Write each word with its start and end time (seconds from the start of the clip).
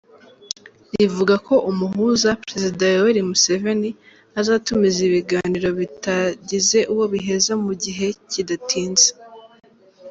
Rivuga 0.97 1.35
ko 1.47 1.55
umuhuza, 1.71 2.29
Perezida 2.45 2.83
Yoweri 2.93 3.21
Museveni, 3.29 3.89
azatumiza 4.39 4.99
ibiganiro 5.09 5.69
bitagize 5.79 6.79
uwo 6.91 7.05
biheza 7.13 7.53
mu 7.63 7.73
gihe 7.83 8.07
kidatinze. 8.31 9.09